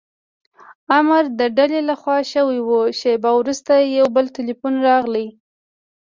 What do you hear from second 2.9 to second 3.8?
شېبه وروسته